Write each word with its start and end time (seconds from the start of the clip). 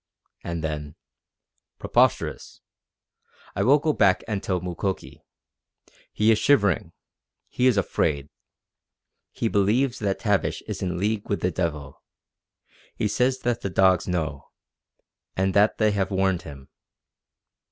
And 0.43 0.63
then: 0.63 0.95
"Preposterous! 1.77 2.61
I 3.55 3.61
will 3.61 3.77
go 3.77 3.93
back 3.93 4.23
and 4.27 4.41
tell 4.41 4.59
Mukoki. 4.59 5.21
He 6.11 6.31
is 6.31 6.39
shivering. 6.39 6.93
He 7.49 7.67
is 7.67 7.77
afraid. 7.77 8.29
He 9.31 9.47
believes 9.47 9.99
that 9.99 10.17
Tavish 10.17 10.63
is 10.63 10.81
in 10.81 10.97
league 10.97 11.29
with 11.29 11.41
the 11.41 11.51
devil. 11.51 12.01
He 12.95 13.07
says 13.07 13.41
that 13.41 13.61
the 13.61 13.69
dogs 13.69 14.07
know, 14.07 14.49
and 15.37 15.53
that 15.53 15.77
they 15.77 15.91
have 15.91 16.09
warned 16.09 16.41
him. 16.41 16.69